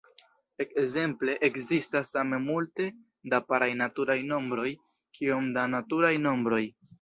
[0.63, 2.87] Ekzemple, ekzistas same multe
[3.35, 4.67] da paraj naturaj nombroj
[5.21, 6.65] kiom da naturaj nombroj.